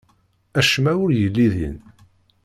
Acemma 0.59 0.93
ur 1.03 1.09
yelli 1.19 1.47
din. 1.53 1.77